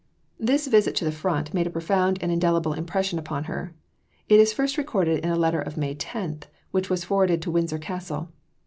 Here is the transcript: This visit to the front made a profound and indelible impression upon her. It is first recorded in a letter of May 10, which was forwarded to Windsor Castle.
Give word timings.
This 0.39 0.65
visit 0.65 0.95
to 0.95 1.05
the 1.05 1.11
front 1.11 1.53
made 1.53 1.67
a 1.67 1.69
profound 1.69 2.17
and 2.23 2.31
indelible 2.31 2.73
impression 2.73 3.19
upon 3.19 3.43
her. 3.43 3.75
It 4.27 4.39
is 4.39 4.51
first 4.51 4.75
recorded 4.75 5.23
in 5.23 5.29
a 5.29 5.35
letter 5.35 5.61
of 5.61 5.77
May 5.77 5.93
10, 5.93 6.39
which 6.71 6.89
was 6.89 7.03
forwarded 7.03 7.39
to 7.43 7.51
Windsor 7.51 7.77
Castle. 7.77 8.29